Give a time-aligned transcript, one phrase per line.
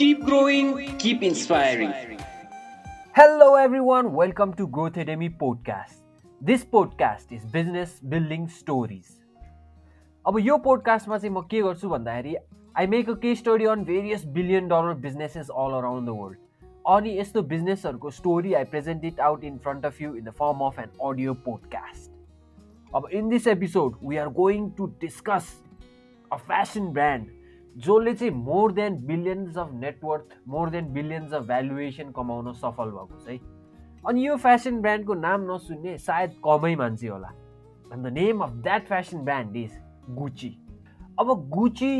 [0.00, 1.92] Keep growing, keep inspiring.
[3.14, 4.14] Hello, everyone.
[4.14, 5.98] Welcome to Growth Academy podcast.
[6.40, 9.10] This podcast is business building stories.
[10.24, 12.34] अब यो पोडकास्टमा चाहिँ म के गर्छु भन्दाखेरि
[12.78, 16.38] I make a case study on various billion dollar businesses all around the world
[16.94, 20.64] अनि यस्तो बिजनेसहरूको story I present it out in front of you in the form
[20.68, 25.52] of an audio podcast अब in this episode we are going to discuss
[26.32, 27.39] a fashion brand
[27.76, 33.18] जसले चाहिँ more than billions of net worth more than billions of valuation कमाउन सफल भएको
[33.18, 33.38] छ है।
[34.04, 37.28] अनि यो फेसन ब्रान्डको नाम नसुन्ने सायद कमै मान्छे होला।
[37.92, 39.78] And the name of that fashion brand is
[40.16, 40.56] Gucci
[41.20, 41.94] अब Gucci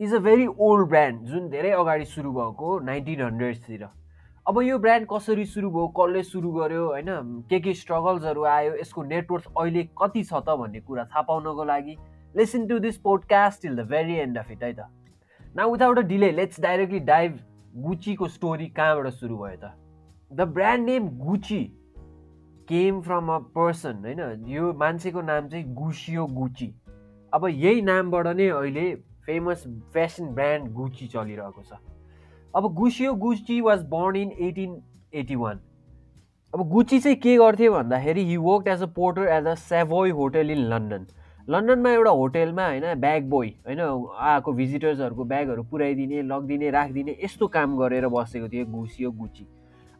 [0.00, 3.88] is a very old brand जुन धेरै अगाडि सुरु भएको नाइन्टिन हन्ड्रेड्सतिर
[4.46, 7.08] अब यो ब्रान्ड कसरी सुरु भयो कसले सुरु गर्यो होइन
[7.50, 11.96] के के स्ट्रगल्सहरू आयो यसको नेटवर्क अहिले कति छ त भन्ने कुरा थाहा पाउनको लागि।
[12.34, 14.88] Listen to this podcast till the very end of it है त।
[15.56, 17.38] न without a delay let's directly dive
[17.76, 19.72] गुचीको story कहाँबाट सुरु भयो त?
[20.32, 21.62] The brand name Gucci
[22.68, 24.44] came from a person होइन?
[24.48, 26.72] यो मान्छेको नाम चाहिँ गुसियो गुची
[27.32, 28.94] अब यही नामबाट नै अहिले
[29.26, 31.80] फेमस फेसन ब्रान्ड गुची चलिरहेको छ।
[32.54, 34.76] अब Guccio Gucci was born in eighteen
[35.14, 35.60] eighty one
[36.54, 40.50] अब गुची चाहिँ के गर्थ्यो भन्दाखेरि he work as a porter as a Savoy hotel
[40.50, 41.06] in London
[41.48, 43.80] लन्डनमा एउटा होटेलमा होइन ब्याग बोय होइन
[44.20, 49.46] आएको भिजिटर्सहरूको ब्यागहरू पुऱ्याइदिने लगिदिने राखिदिने यस्तो काम गरेर बसेको थियो गुसियो गुची।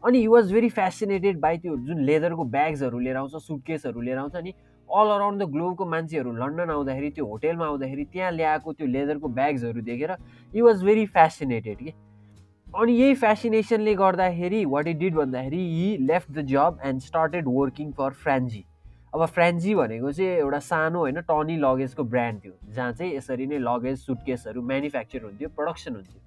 [0.03, 4.35] अनि he was very fascinated by त्यो जुन लेदरको ब्याग्सहरू लिएर आउँछ सुटकेसहरू लिएर आउँछ
[4.35, 4.53] अनि
[4.89, 9.81] अल अराउन्ड द ग्लोबको मान्छेहरू लन्डन आउँदाखेरि त्यो होटेलमा आउँदाखेरि त्यहाँ ल्याएको त्यो लेदरको ब्याग्सहरू
[9.81, 10.11] देखेर
[10.53, 11.93] हि वाज भेरी फेसिनेटेड कि?
[12.67, 17.91] अनि यही फेसिनेसनले गर्दाखेरि वाट इट डिड भन्दाखेरि he left the job and started working
[17.91, 18.65] for Franzi
[19.13, 23.57] अब फ्रेन्जी भनेको चाहिँ एउटा सानो होइन टनी लगेजको ब्रान्ड थियो जहाँ चाहिँ यसरी नै
[23.59, 26.21] लगेज सुटकेसहरू म्यानुफ्याक्चर हुन्थ्यो प्रडक्सन हुन्थ्यो।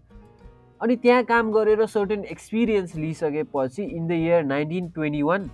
[0.80, 5.48] अनि त्यहाँ काम गरेर certain experience लिइसकेपछि in the year nineteen twenty one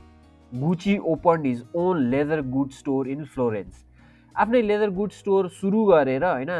[0.52, 3.84] Gucci open his own leather good store in Florence
[4.34, 6.52] आफ्नै लेदर गुड स्टोर सुरु गरेर होइन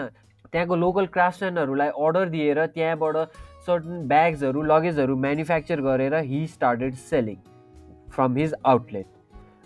[0.53, 3.17] त्यहाँको लोकल क्राफ्टम्यानहरूलाई अर्डर दिएर त्यहाँबाट
[3.67, 7.37] सर्टन ब्याग्सहरू लगेजहरू म्यानुफ्याक्चर गरेर he started selling
[8.11, 9.07] from his outlet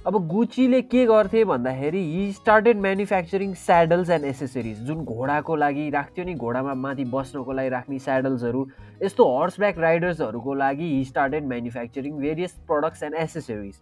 [0.07, 6.25] अब गुचीले के गर्थे भन्दाखेरि he started manufacturing saddles and accessories जुन घोडाको लागि राख्थ्यो
[6.25, 8.67] नि घोडामा माथि बस्नको लागि राख्ने स्याडल्सहरू
[9.03, 13.79] यस्तो हर्सब्याक राइडर्सहरूको लागि he started manufacturing various products and accessories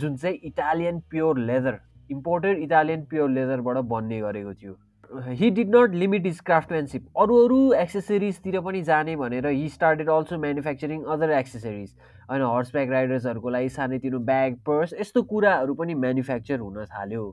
[0.00, 1.78] जुन चाहिँ Italian pure leather
[2.10, 4.74] imported Italian pure लेदरबाट बन्ने गरेको थियो।
[5.10, 10.38] He did not limit his craftsmanship अरू अरू एक्सेसरिजतिर पनि जाने भनेर he started also
[10.38, 11.94] manufacturing other accessories
[12.30, 17.24] होइन हर्सब्याक राइडर्सहरूको लागि सानोतिनो ब्याग पर्स यस्तो कुराहरू पनि म्यानुफ्याक्चर हुन थाल्यो।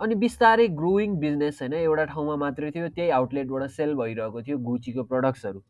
[0.00, 5.02] अनि बिस्तारै ग्रोइङ बिजनेस होइन एउटा ठाउँमा मात्रै थियो त्यही आउटलेटबाट सेल भइरहेको थियो गुचीको
[5.04, 5.62] प्रडक्ट्सहरू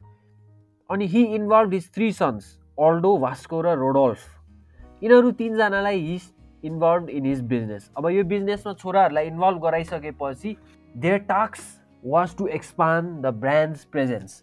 [0.91, 6.19] अनि he involve his three sons Aldo Vasco र रोडोल्फ यिनीहरू तिनजनालाई he
[6.65, 10.57] involve in his business अब यो बिजनेसमा छोराहरूलाई involve गराइसकेपछि
[10.97, 11.59] their task
[12.03, 14.43] was to expand the brand's presence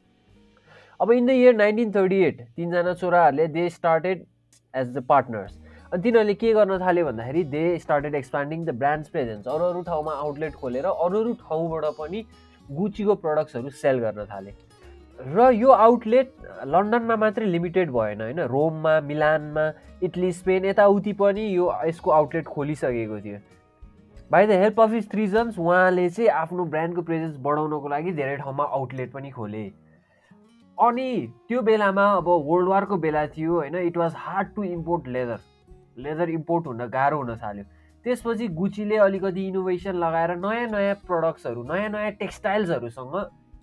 [0.99, 4.25] अब in the year nineteen thirty eight तिनजना छोराहरूले they started
[4.73, 5.57] as the partners
[5.93, 10.13] अनि तिनीहरूले के गर्न थाल्यो भन्दाखेरि they started expanding the brand's presence अरू अरू ठाउँमा
[10.13, 12.23] आउटलेट खोलेर अरू अरू ठाउँबाट पनि
[12.69, 14.53] गुचीको प्रडक्ट्सहरू सेल गर्न थाले।
[15.19, 16.33] र यो आउटलेट
[16.67, 18.39] लन्डनमा मात्रै लिमिटेड भएन होइन?
[18.39, 19.69] रोममा मिलानमा
[20.03, 23.39] इटली स्पेन यताउति पनि यो यसको आउटलेट खोलिसकेको थियो।
[24.31, 28.63] By the help of his three sons उहाँले चाहिँ आफ्नो ब्रान्डको प्रेजेन्स बढाउनको लागि धेरै ठाउँमा
[28.77, 29.63] आउटलेट पनि खोले।
[30.77, 31.05] अनि
[31.47, 33.75] त्यो बेलामा अब वर्ल्ड वारको बेला थियो होइन?
[33.77, 35.39] It was hard to import leather
[35.97, 37.63] leather import हुन गाह्रो हुन थाल्यो।
[38.05, 43.15] त्यसपछि गुचीले अलिकति इनोभेसन लगाएर नयाँ नयाँ प्रडक्ट्सहरू नयाँ नयाँ टेक्सटाइल्सहरूसँग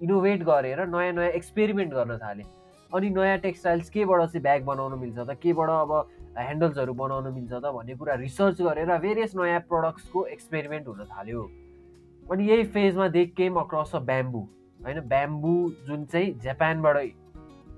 [0.03, 2.43] इनोभेट गरेर नयाँ नयाँ एक्सपेरिमेन्ट गर्न थाले।
[2.95, 5.31] अनि नयाँ टेक्सटाइल्स केबाट चाहिँ ब्याग बनाउनु मिल्छ त?
[5.43, 5.93] केबाट अब
[6.39, 11.43] ह्यान्डल्सहरू बनाउनु मिल्छ त भन्ने कुरा रिसर्च गरेर भेरियस नयाँ प्रडक्ट्सको एक्सपेरिमेन्ट हुन थाल्यो।
[12.31, 14.39] अनि यही फेजमा they came across a bamboo
[14.85, 15.01] होइन?
[15.01, 15.55] ब्याम्बु
[15.87, 16.97] जुन चाहिँ जापानबाट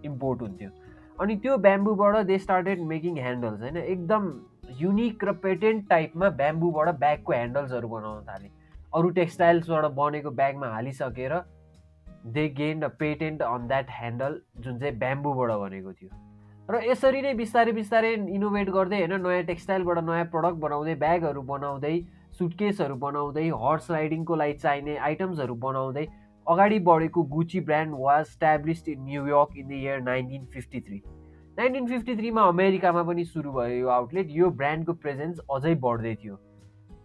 [0.05, 0.71] इम्पोर्ट हुन्थ्यो।
[1.19, 3.77] अनि त्यो ब्याम्बुबाट दे स्टार्टेड मेकिङ ह्यान्डल्स होइन?
[3.77, 4.33] एकदम
[4.81, 8.49] युनिक र पेटेन्ट टाइपमा ब्याम्बुबाट ब्यागको ह्यान्डल्सहरू बनाउन थाले।
[8.95, 11.33] अरू टेक्सटाइल्सबाट बनेको ब्यागमा हालिसकेर
[12.35, 16.11] they gain a patent on that handle जुन चाहिँ ब्याम्बुबाट बनेको थियो।
[16.69, 21.97] र यसरी नै बिस्तारै बिस्तारै इनोभेट गर्दै होइन नयाँ टेक्सटाइलबाट नयाँ प्रडक्ट बनाउँदै ब्यागहरू बनाउँदै
[22.39, 26.07] सुटकेसहरू बनाउँदै हर्स राइडिङको लागि चाहिने आइटम्सहरू बनाउँदै
[26.47, 31.01] अगाडि बढेको Gucci brand was established in New York in the year nineteen fifty three
[31.59, 36.37] nineteen fifty थ्रीमा अमेरिकामा पनि सुरु भयो यो आउटलेट यो ब्रान्डको प्रेजेन्स अझै बढ्दै थियो।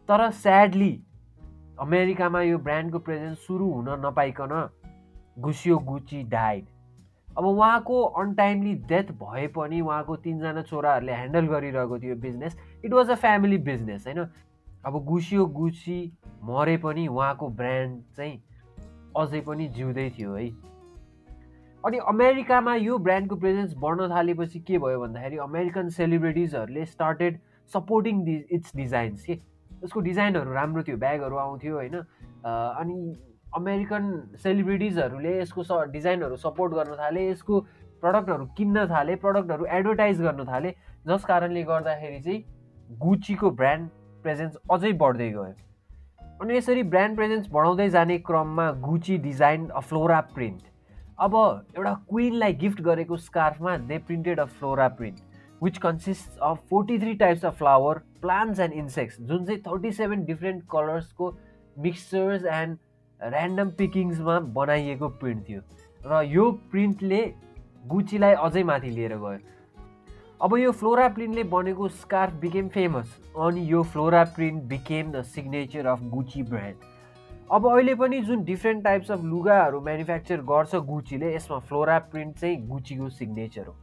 [0.09, 0.93] तर स्याडली
[1.79, 4.53] अमेरिकामा यो ब्रान्डको प्रेजेन्स सुरु हुन नपाइकन
[5.37, 6.65] गुसियो गुची डाइड
[7.37, 13.09] अब उहाँको अनटाइमली डेथ भए पनि उहाँको तिनजना छोराहरूले ह्यान्डल गरिरहेको थियो business it was
[13.09, 14.25] a family business होइन?
[14.85, 15.99] अब गुसियो गुसी
[16.43, 18.41] मरे पनि उहाँको ब्रान्ड चाहिँ
[19.17, 20.49] अझै पनि जिउँदै थियो है।
[21.83, 27.39] अनि अमेरिकामा यो ब्रान्डको प्रेजेन्स बढ्न थालेपछि के भयो भन्दाखेरि American सेलिब्रिटिजहरूले started
[27.73, 29.39] supporting the its designs के?
[29.83, 31.95] यसको डिजाइनहरू राम्रो थियो ब्यागहरू आउँथ्यो होइन?
[31.95, 33.15] अनि
[33.55, 34.11] अमेरिकन
[34.43, 37.59] सेलिब्रिटिजहरूले यसको स डिजाइनहरू सपोर्ट गर्न थाले यसको
[38.03, 40.73] प्रडक्टहरू किन्न थाले प्रडक्टहरू एडभर्टाइज गर्न थाले
[41.07, 42.43] जस कारणले गर्दाखेरि चाहिँ
[43.01, 43.89] गुचीको ब्रान्ड
[44.23, 45.43] प्रेजेन्स अझै बढ्दै गयो।
[46.41, 50.61] अनि यसरी ब्रान्ड प्रेजेन्स बढाउँदै जाने क्रममा Gucci design a Flora print.
[51.19, 51.35] अब
[51.77, 55.19] एउटा क्विनलाई गिफ्ट गरेको स्कार्फमा they printed a Flora print
[55.63, 60.23] which consist of forty three types of flower plants and insects जुन चाहिँ थर्टी सेभेन
[60.25, 61.31] डिफ्रेन्ट कलर्सको
[61.79, 62.77] मिक्सचर्स एन्ड
[63.21, 65.61] ऱ्यान्डम पिकिङ्समा बनाइएको प्रिन्ट थियो।
[66.01, 67.21] र यो प्रिन्टले
[67.87, 69.39] गुचीलाई अझै माथि लिएर गयो।
[70.41, 75.85] अब यो फ्लोरा प्रिन्टले बनेको स्कार्फ बिकेम फेमस अनि यो Flora print became the signature
[75.87, 76.89] of Gucci brand
[77.51, 82.57] अब अहिले पनि जुन डिफ्रेन्ट टाइप्स अफ लुगाहरू म्यानुफ्याक्चर गर्छ गुचीले यसमा फ्लोरा प्रिन्ट चाहिँ
[82.67, 83.75] गुचीको सिग्नेचर हो।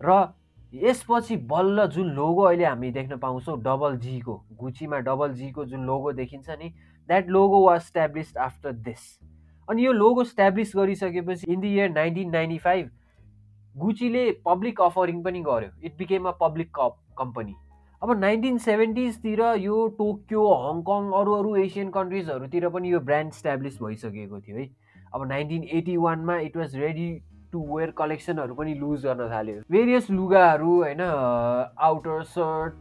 [0.00, 0.32] र
[0.74, 6.12] यसपछि बल्ल जुन लोगो अहिले हामी देख्न पाउँछौँ डबल जीको गुचीमा डबल जीको जुन लोगो
[6.12, 6.72] देखिन्छ नि
[7.08, 9.00] that logo was established after this
[9.68, 12.90] अनि यो लोगो स्ट्याब्लिस गरिसकेपछि in the year nineteen ninety five
[13.74, 15.70] गुचीले public offering पनि गर्यो.
[15.84, 16.78] It became a public
[17.18, 17.54] company
[18.02, 24.40] अब नाइन्टिन सेभेन्टिजतिर यो टोकियो हङकङ अरू अरू एसियन कन्ट्रिजहरूतिर पनि यो ब्रान्ड स्ट्याब्लिस भइसकेको
[24.40, 24.68] थियो है।
[25.14, 27.08] अब नाइन्टिन एटी वानमा it was ready
[27.52, 32.74] to wear कलेक्सनहरू पनि लुज गर्न थाल्यो। भेरियस लुगाहरू होइन आउटर सर्ट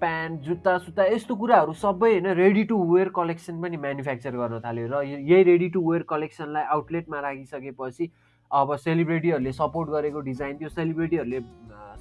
[0.00, 4.86] प्यान्ट जुत्ता सुत्ता यस्तो कुराहरू सबै होइन रेडी टु वेयर कलेक्सन पनि म्यानुफ्याक्चर गर्न थाल्यो
[4.92, 8.10] र यही रेडी टु वेयर कलेक्सनलाई आउटलेटमा राखिसकेपछि
[8.50, 11.40] अब सेलिब्रेटीहरूले सपोर्ट गरेको डिजाइन त्यो सेलिब्रेटीहरूले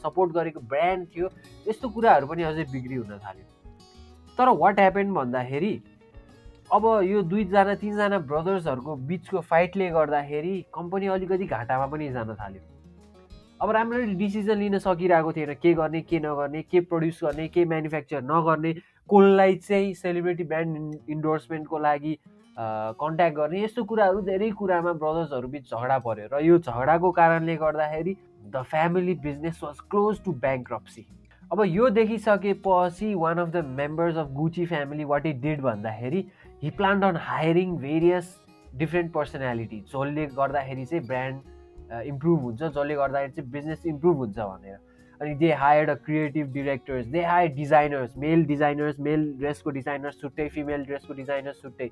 [0.03, 1.29] सपोर्ट गरेको ब्रान्ड थियो
[1.67, 3.45] यस्तो कुराहरू पनि अझै बिक्री हुन थाल्यो।
[4.37, 5.71] तर वाट ह्यापन भन्दाखेरि
[6.71, 12.61] अब यो दुईजना तिनजना ब्रदर्सहरूको बिचको फाइटले गर्दाखेरि कम्पनी अलिकति घाटामा पनि जान थाल्यो।
[13.61, 18.21] अब राम्ररी डिसिजन लिन सकिरहेको थिएन। के गर्ने के नगर्ने के प्रड्युस गर्ने के म्यानुफ्याक्चर
[18.23, 18.73] नगर्ने
[19.11, 22.17] कसलाई चाहिँ सेलिब्रेटी ब्रान्ड इन्डोर्समेन्टको लागि
[22.57, 28.15] कन्ट्याक्ट गर्ने यस्तो कुराहरू धेरै कुरामा ब्रदर्सहरू बिच झगडा पऱ्यो र यो झगडाको कारणले गर्दाखेरि
[28.47, 31.05] the family business was close to bankruptcy
[31.51, 36.21] अब यो देखिसकेपछि one of the members of Gucci family what it did भन्दाखेरि
[36.63, 38.25] he plan on hiring various
[38.77, 44.77] different personality जसले गर्दाखेरि चाहिँ ब्रान्ड इम्प्रुभ हुन्छ जसले गर्दाखेरि चाहिँ बिजनेस इम्प्रुभ हुन्छ भनेर।
[45.21, 50.47] अनि they hired a creative directors they hire designers male designers male ड्रेसको designers छुट्टै
[50.55, 51.87] फिमेल ड्रेसको डिजाइनर्स छुट्टै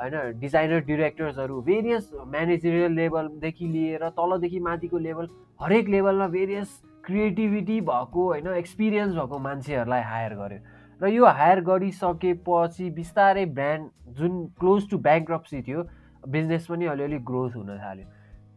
[0.00, 5.28] होइन डिजाइनर डिरेक्टर्सहरू भेरियस म्यानेजरियल लेभलदेखि लिएर तलदेखि माथिको लेभल
[5.62, 12.90] हरेक लेभलमा भेरियस क्रिएटिभिटी भएको होइन एक्सपिरियन्स भएको मान्छेहरूलाई हायर गर्यो। र यो हायर गरिसकेपछि
[12.92, 15.84] बिस्तारै ब्रान्ड जुन क्लोज टु ब्याङ्क्रप्सी थियो
[16.28, 18.06] बिजनेस पनि अलिअलि ग्रोथ हुन थाल्यो।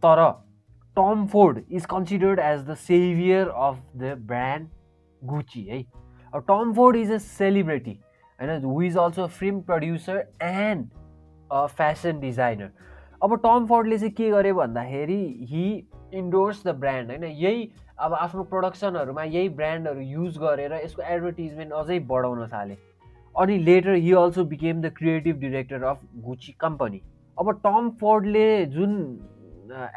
[0.03, 0.21] तर
[0.97, 4.67] Tom Ford is considered as the saviour of the brand
[5.21, 5.83] Gucci है।
[6.33, 7.99] अब Tom Ford is a celebrity
[8.39, 8.63] होइन?
[8.63, 10.87] Who is also film producer and
[11.51, 12.71] a fashion designer
[13.23, 15.65] अब टम फोर्डले चाहिँ के गर्यो भन्दाखेरि हि
[16.15, 17.23] इन्डोर्स द ब्रान्ड होइन?
[17.23, 22.77] यही अब आफ्नो प्रडक्सनहरूमा यही ब्रान्डहरू युज गरेर यसको एडभर्टिजमेन्ट अझै बढाउन थाले।
[23.35, 27.01] अनि later he also became the creative director of Gucci company
[27.37, 28.93] अब टम फोर्डले जुन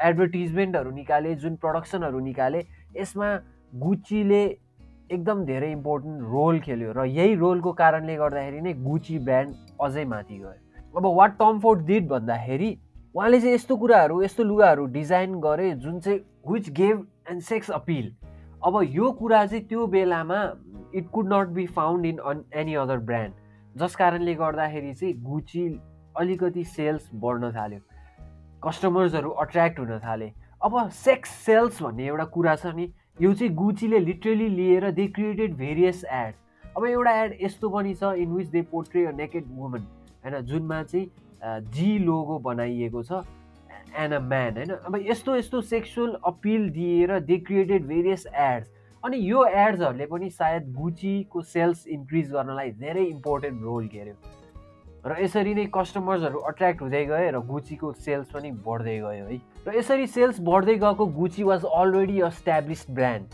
[0.04, 2.62] एडभर्टिजमेन्टहरू निकाले जुन प्रडक्सनहरू निकाले
[2.96, 3.28] यसमा
[3.82, 4.42] गुचीले
[5.12, 10.38] एकदम धेरै इम्पोर्टेन्ट रोल खेल्यो र यही रोलको कारणले गर्दाखेरि नै गुची ब्रान्ड अझै माथि
[10.38, 10.52] गयो।
[10.94, 12.70] अब वाट टम फोर्ड डिड भन्दाखेरि
[13.18, 16.18] उहाँले चाहिँ यस्तो कुराहरू यस्तो लुगाहरू डिजाइन गरे जुन चाहिँ
[16.50, 16.98] which gave
[17.30, 18.14] and sex appeal
[18.64, 20.38] अब यो कुरा चाहिँ त्यो बेलामा
[20.94, 25.66] it could not be found in on any other brand जस कारणले गर्दाखेरि चाहिँ गुची
[26.16, 27.80] अलिकति सेल्स बढ्न थाल्यो।
[28.62, 30.32] कस्टमर्सहरू अट्र्याक्ट हुन थाले।
[30.62, 35.56] अब सेक्स सेल्स भन्ने एउटा कुरा छ नि यो चाहिँ गुचीले लिटरली लिएर दे क्रिएटेड
[35.56, 36.34] भेरियस एड
[36.76, 39.94] अब एउटा एड यस्तो पनि छ in which they portray a naked woman
[40.24, 41.10] होइन जुनमा चाहिँ
[41.42, 43.12] जी लोगो बनाइएको छ
[43.96, 44.70] एन्ड अ म्यान होइन?
[44.70, 48.68] अब यस्तो यस्तो सेक्सुअल अपिल दिएर दे क्रिएटेड भेरियस एड्स।
[49.02, 54.14] अनि यो एड्सहरूले पनि सायद गुचीको सेल्स इन्क्रिज गर्नलाई धेरै इम्पोर्टेन्ट रोल खेल्यो
[55.06, 59.40] र यसरी नै कस्टमर्सहरू अट्र्याक्ट हुँदै गए र गुचीको सेल्स पनि बढ्दै गयो है?
[59.66, 63.26] र यसरी सेल्स बढ्दै गएको Gucci was already established brand.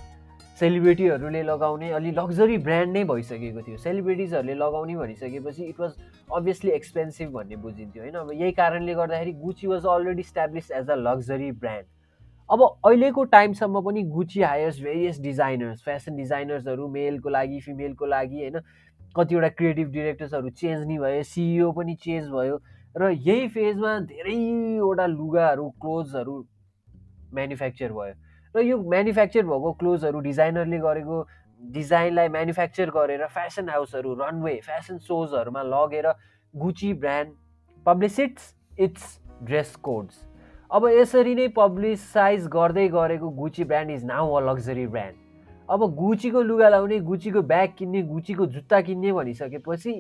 [0.59, 5.93] सेलिब्रेटीहरूले लगाउने अलि लग्जरी ब्रान्ड नै भइसकेको थियो। सेलिब्रेटिजहरूले लगाउने भनिसकेपछि इट वाज
[6.33, 10.95] अभियसली एक्सपेन्सिभ भन्ने बुझिन्थ्यो। होइन अब यही कारणले गर्दाखेरि Gucci was already establish as a
[10.97, 11.87] luxury brand
[12.51, 18.61] अब अहिलेको टाइमसम्म पनि Gucci hires various designers fashion डिजाइनर्सहरू मेलको लागि फिमेलको लागि होइन
[19.17, 22.61] कतिवटा क्रिएटिभ डिरेक्टर्सहरू चेन्ज नि भयो सिइओ पनि चेन्ज भयो
[22.95, 26.37] र यही फेजमा धेरैवटा लुगाहरू क्लोथ्सहरू
[27.35, 28.15] म्यानुफ्याक्चर भयो।
[28.55, 31.23] र यो म्यानुफ्याक्चर भएको क्लोथ्सहरू डिजाइनरले गरेको
[31.73, 36.07] डिजाइनलाई म्यानुफ्याक्चर गरेर फेसन हाउसहरू रनवे फेसन सोजहरूमा लगेर
[36.55, 37.33] Gucci brand
[37.87, 40.21] publicises its dress codes.
[40.71, 45.17] अब यसरी नै पब्लिसाइज गर्दै गरेको Gucci brand is now a luxury brand.
[45.69, 49.93] अब गुचीको लुगा लाउने गुचीको ब्याग किन्ने गुचीको जुत्ता किन्ने भनिसकेपछि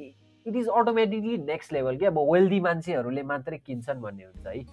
[0.47, 4.65] it is automatically next level कि अब वेल्दी मान्छेहरूले मात्रै किन्छन् भन्ने हुन्छ है।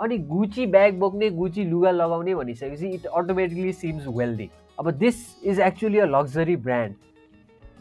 [0.00, 5.60] अनि गुची ब्याग बोक्ने गुची लुगा लगाउने भनिसकेपछि इट अटोमेटिकली सिम्स वेल्दी अब this is
[5.60, 6.94] actually a luxury brand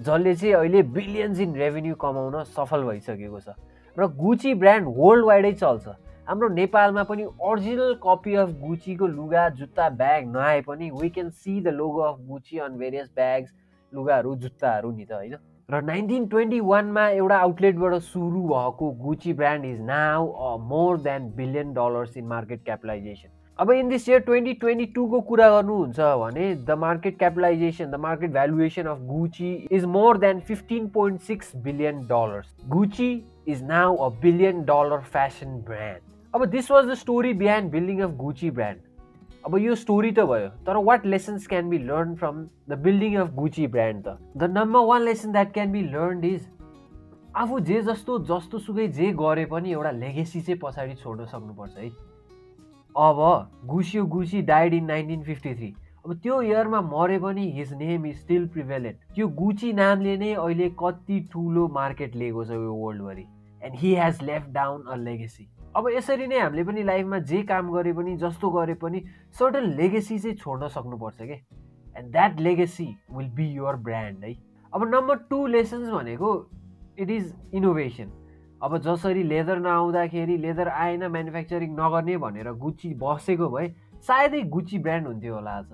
[0.01, 3.53] जसले चाहिँ अहिले बिलियन्स इन रेभेन्यू कमाउन सफल भइसकेको छ।
[3.97, 5.87] र गुची ब्रान्ड वर्ल्ड वाइडै चल्छ।
[6.27, 11.61] हाम्रो नेपालमा पनि ओरिजिनल कपी अफ गुचीको लुगा जुत्ता ब्याग नआए पनि we can see
[11.61, 13.53] the logo of Gucci on various bags
[13.93, 15.35] लुगाहरू जुत्ताहरू नि त होइन?
[15.69, 21.31] र नाइन्टिन ट्वेन्टी वानमा एउटा आउटलेटबाट सुरु भएको Gucci brand is now a more than
[21.37, 26.53] billion dollars in market capitalisation अब in this year twenty twenty टूको कुरा गर्नुहुन्छ भने
[26.55, 32.01] the market capitalisation the market valuation of Gucci is more than fifteen point six billion
[32.07, 33.09] dollars Gucci
[33.47, 38.11] is now a billion dollar fashion brand अब this was the story behind building of
[38.17, 38.79] Gucci brand
[39.45, 43.33] अब यो story त भयो तर what lessons can be learn from the building of
[43.35, 44.17] Gucci brand त?
[44.37, 46.47] The number one lesson that can be learn is
[47.35, 51.89] आफू जे जस्तो जस्तो सुकै जे गरे पनि एउटा लेगेसी चाहिँ पछाडि छोड्न सक्नुपर्छ है।
[52.97, 55.73] अब Guccio Gucci died in nineteen fifty three
[56.05, 60.69] अब त्यो इयरमा मरे पनि his name is still prevalent त्यो गुची नामले नै अहिले
[60.79, 63.25] कति ठुलो मार्केट लिएको छ यो वर्ल्डभरि
[63.63, 67.71] and he has left down a legacy अब यसरी नै हामीले पनि लाइफमा जे काम
[67.71, 69.03] गरे पनि जस्तो गरे पनि
[69.39, 71.41] सर्टन लेगेसी चाहिँ छोड्न सक्नुपर्छ कि?
[71.97, 74.35] And that legacy will be your brand है?
[74.73, 76.31] अब नम्बर टू लेसन्स भनेको
[76.99, 78.11] इट इज इनोभेसन
[78.61, 83.67] अब जसरी लेदर नआउँदाखेरि लेदर आएन म्यानुफ्याक्चरिङ नगर्ने भनेर गुची बसेको भए
[84.07, 85.73] सायदै गुची ब्रान्ड हुन्थ्यो होला आज।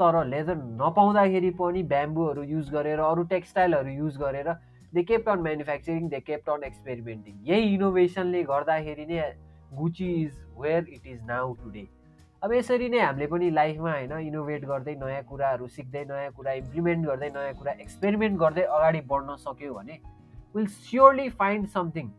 [0.00, 4.48] तर लेदर नपाउँदाखेरि पनि ब्याम्बुहरू युज गरेर अरू टेक्सटाइलहरू युज गरेर
[4.92, 9.20] they kept on manufacturing they kept on experimenting यही इनोभेसनले गर्दाखेरि नै
[9.74, 11.84] Gucci is where it is now today
[12.42, 17.06] अब यसरी नै हामीले पनि लाइफमा होइन इनोभेट गर्दै नयाँ कुराहरू सिक्दै नयाँ कुरा इम्प्लिमेन्ट
[17.06, 20.00] गर्दै नयाँ कुरा एक्सपेरिमेन्ट गर्दै अगाडि बढ्न सक्यो भने
[20.56, 22.10] will surely find something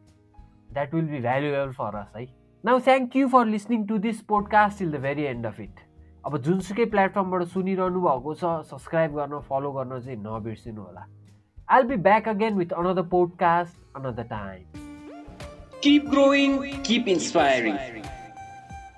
[0.74, 2.27] that will be valuable for us है
[2.63, 5.84] now thank you for listening to this podcast till the very end of it
[6.25, 11.06] अब जुनसुकै प्लेटफर्मबाट सुनिरहनु भएको छ सब्सक्राइब गर्न फलो गर्न चाहिँ नबिर्सिनु होला
[11.98, 14.65] back again with another podcast another time.
[15.82, 17.77] Keep growing, keep inspiring.